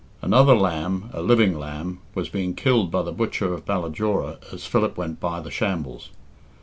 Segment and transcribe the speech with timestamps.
[0.23, 4.97] Another lamb a living lamb was being killed by the butcher of Ballajora as Philip
[4.97, 6.09] went by the shambles.